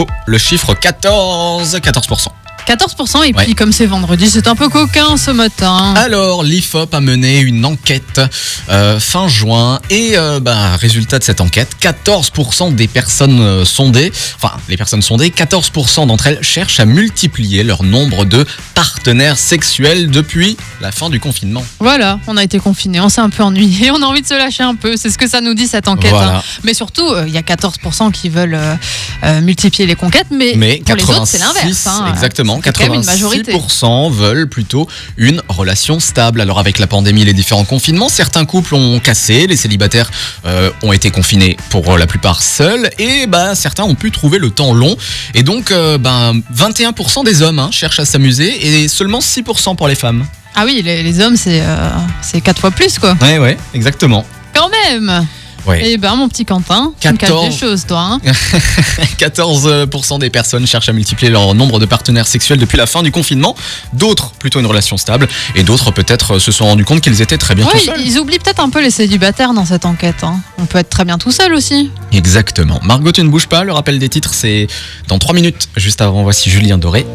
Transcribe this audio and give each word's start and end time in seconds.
Oh, 0.00 0.06
le 0.26 0.38
chiffre 0.38 0.74
14, 0.74 1.74
14%. 1.74 2.28
14% 2.68 3.22
et 3.24 3.32
puis 3.32 3.46
Ouais. 3.48 3.54
comme 3.54 3.72
c'est 3.72 3.86
vendredi, 3.86 4.28
c'est 4.28 4.46
un 4.46 4.54
peu 4.54 4.68
coquin 4.68 5.16
ce 5.16 5.30
matin. 5.30 5.94
Alors, 5.96 6.42
l'IFOP 6.42 6.92
a 6.92 7.00
mené 7.00 7.38
une 7.40 7.64
enquête 7.64 8.20
euh, 8.68 9.00
fin 9.00 9.26
juin 9.28 9.80
et 9.88 10.18
euh, 10.18 10.38
bah, 10.40 10.76
résultat 10.76 11.18
de 11.18 11.24
cette 11.24 11.40
enquête, 11.40 11.70
14% 11.80 12.74
des 12.74 12.86
personnes 12.88 13.40
euh, 13.40 13.64
sondées, 13.64 14.12
enfin 14.36 14.52
les 14.68 14.76
personnes 14.76 15.00
sondées, 15.02 15.30
14% 15.30 16.06
d'entre 16.06 16.26
elles 16.26 16.42
cherchent 16.42 16.80
à 16.80 16.84
multiplier 16.84 17.62
leur 17.62 17.82
nombre 17.84 18.24
de 18.26 18.44
partenaires 18.74 19.38
sexuels 19.38 20.10
depuis 20.10 20.56
la 20.82 20.92
fin 20.92 21.08
du 21.08 21.20
confinement. 21.20 21.64
Voilà, 21.80 22.18
on 22.26 22.36
a 22.36 22.44
été 22.44 22.58
confinés, 22.58 23.00
on 23.00 23.08
s'est 23.08 23.20
un 23.22 23.30
peu 23.30 23.42
ennuyé, 23.42 23.90
on 23.92 24.02
a 24.02 24.06
envie 24.06 24.22
de 24.22 24.26
se 24.26 24.34
lâcher 24.34 24.62
un 24.62 24.74
peu. 24.74 24.96
C'est 24.96 25.08
ce 25.10 25.16
que 25.18 25.28
ça 25.28 25.40
nous 25.40 25.54
dit 25.54 25.66
cette 25.68 25.88
enquête. 25.88 26.10
Voilà. 26.10 26.38
hein. 26.38 26.42
Mais 26.64 26.74
surtout, 26.74 27.08
euh, 27.08 27.24
il 27.26 27.32
y 27.32 27.38
a 27.38 27.42
14% 27.42 28.10
qui 28.12 28.28
veulent 28.28 28.58
multiplier 29.42 29.86
les 29.86 29.94
conquêtes, 29.94 30.26
mais, 30.30 30.52
Mais 30.56 30.82
pour 30.84 30.94
les 30.96 31.02
autres, 31.02 31.08
86, 31.30 31.32
c'est 31.32 31.38
l'inverse. 31.38 31.86
hein. 31.86 32.06
exactement, 32.12 32.57
C'est 32.64 32.76
quand 32.76 32.84
même 32.84 32.94
une 32.94 33.04
majorité. 33.04 33.52
86% 33.52 34.12
veulent 34.12 34.48
plutôt 34.48 34.88
une 35.16 35.42
relation 35.48 36.00
stable. 36.00 36.40
Alors 36.40 36.58
avec 36.58 36.78
la 36.78 36.86
pandémie, 36.86 37.24
les 37.24 37.32
différents 37.32 37.64
confinements, 37.64 38.08
certains 38.08 38.44
couples 38.44 38.74
ont 38.74 39.00
cassé, 39.00 39.46
les 39.46 39.56
célibataires 39.56 40.10
euh, 40.44 40.70
ont 40.82 40.92
été 40.92 41.10
confinés 41.10 41.56
pour 41.70 41.96
la 41.96 42.06
plupart 42.06 42.42
seuls, 42.42 42.90
et 42.98 43.26
bah 43.26 43.54
certains 43.54 43.84
ont 43.84 43.94
pu 43.94 44.10
trouver 44.10 44.38
le 44.38 44.50
temps 44.50 44.72
long. 44.72 44.96
Et 45.34 45.42
donc, 45.42 45.70
euh, 45.70 45.98
ben 45.98 46.34
21% 46.54 47.24
des 47.24 47.42
hommes 47.42 47.58
hein, 47.58 47.70
cherchent 47.70 48.00
à 48.00 48.04
s'amuser 48.04 48.82
et 48.82 48.88
seulement 48.88 49.20
6% 49.20 49.76
pour 49.76 49.88
les 49.88 49.94
femmes. 49.94 50.24
Ah 50.54 50.64
oui, 50.64 50.82
les, 50.84 51.02
les 51.02 51.20
hommes, 51.20 51.36
c'est 51.36 51.60
euh, 51.60 51.90
c'est 52.22 52.40
4 52.40 52.60
fois 52.60 52.70
plus, 52.70 52.98
quoi. 52.98 53.16
Ouais, 53.20 53.38
ouais, 53.38 53.56
exactement. 53.74 54.24
Quand 54.54 54.68
même 54.70 55.26
Ouais. 55.66 55.82
Eh 55.84 55.98
ben, 55.98 56.14
mon 56.16 56.28
petit 56.28 56.44
Quentin, 56.44 56.92
tu 57.00 57.08
me 57.08 57.16
caches 57.16 57.28
14. 57.30 57.48
des 57.50 57.56
choses, 57.56 57.86
toi. 57.86 58.00
hein. 58.12 58.20
14% 59.18 60.18
des 60.18 60.30
personnes 60.30 60.66
cherchent 60.66 60.88
à 60.88 60.92
multiplier 60.92 61.30
leur 61.30 61.54
nombre 61.54 61.78
de 61.78 61.86
partenaires 61.86 62.26
sexuels 62.26 62.58
depuis 62.58 62.78
la 62.78 62.86
fin 62.86 63.02
du 63.02 63.10
confinement. 63.10 63.54
D'autres 63.92 64.30
plutôt 64.32 64.60
une 64.60 64.66
relation 64.66 64.96
stable, 64.96 65.28
et 65.54 65.62
d'autres 65.62 65.90
peut-être 65.90 66.38
se 66.38 66.52
sont 66.52 66.64
rendus 66.66 66.84
compte 66.84 67.00
qu'ils 67.00 67.20
étaient 67.22 67.38
très 67.38 67.54
bien 67.54 67.66
Ouais, 67.66 67.72
tout 67.72 67.78
seuls. 67.86 68.00
ils 68.04 68.18
oublient 68.18 68.38
peut-être 68.38 68.60
un 68.60 68.70
peu 68.70 68.82
les 68.82 68.90
célibataires 68.90 69.52
dans 69.52 69.64
cette 69.66 69.84
enquête. 69.86 70.22
hein. 70.22 70.40
On 70.58 70.66
peut 70.66 70.78
être 70.78 70.90
très 70.90 71.04
bien 71.04 71.18
tout 71.18 71.32
seul 71.32 71.52
aussi. 71.54 71.90
Exactement. 72.12 72.80
Margot, 72.82 73.12
tu 73.12 73.22
ne 73.22 73.28
bouges 73.28 73.46
pas. 73.48 73.64
Le 73.64 73.72
rappel 73.72 73.98
des 73.98 74.08
titres, 74.08 74.32
c'est 74.34 74.66
dans 75.08 75.18
3 75.18 75.34
minutes. 75.34 75.68
Juste 75.76 76.00
avant, 76.00 76.22
voici 76.22 76.50
Julien 76.50 76.78
Doré. 76.78 77.06